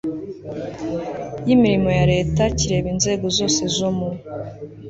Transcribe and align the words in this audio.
y 1.47 1.49
imirimo 1.55 1.89
ya 1.97 2.03
leta 2.13 2.41
kireba 2.57 2.87
inzego 2.93 3.25
zose 3.37 3.61
zo 3.77 3.89
mu 3.97 4.09